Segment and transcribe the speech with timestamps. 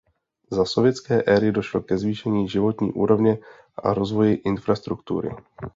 [0.51, 3.37] Za sovětské éry došlo ke zvýšení životní úrovně
[3.83, 5.29] a rozvoji infrastruktury.